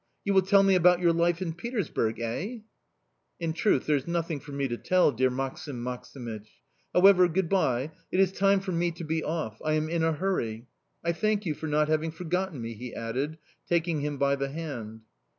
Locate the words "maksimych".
5.83-6.47